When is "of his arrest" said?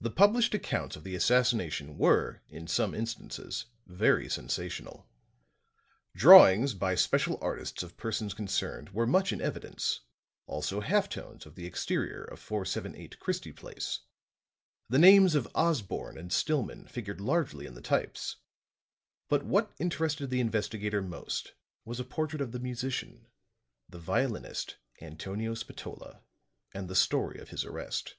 27.38-28.14